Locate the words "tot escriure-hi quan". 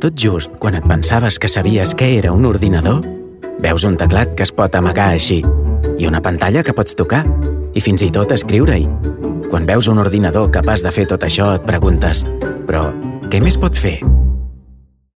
8.08-9.68